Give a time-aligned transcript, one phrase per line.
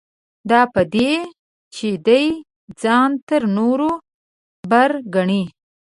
[0.49, 1.11] دا په دې
[1.75, 2.25] چې دی
[2.81, 3.91] ځان تر نورو
[4.69, 5.43] بر ګڼي.